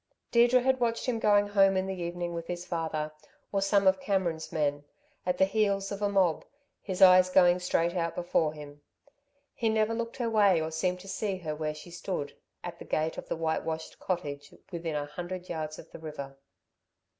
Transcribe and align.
Deirdre 0.31 0.61
had 0.61 0.79
watched 0.79 1.05
him 1.05 1.19
going 1.19 1.45
home 1.45 1.77
in 1.77 1.85
the 1.85 2.01
evening 2.01 2.33
with 2.33 2.47
his 2.47 2.65
father, 2.65 3.11
or 3.51 3.61
some 3.61 3.85
of 3.85 3.99
Cameron's 3.99 4.51
men, 4.51 4.83
at 5.27 5.37
the 5.37 5.45
heels 5.45 5.91
of 5.91 6.01
a 6.01 6.09
mob, 6.09 6.43
his 6.81 7.03
eyes 7.03 7.29
going 7.29 7.59
straight 7.59 7.95
out 7.95 8.15
before 8.15 8.51
him. 8.51 8.81
He 9.53 9.69
never 9.69 9.93
looked 9.93 10.17
her 10.17 10.27
way 10.27 10.59
or 10.59 10.71
seemed 10.71 11.01
to 11.01 11.07
see 11.07 11.37
her 11.37 11.53
where 11.55 11.75
she 11.75 11.91
stood, 11.91 12.35
at 12.63 12.79
the 12.79 12.83
gate 12.85 13.19
of 13.19 13.27
the 13.29 13.37
whitewashed 13.37 13.99
cottage 13.99 14.51
within 14.71 14.95
a 14.95 15.05
hundred 15.05 15.47
yards 15.49 15.77
of 15.77 15.91
the 15.91 15.99
river. 15.99 16.35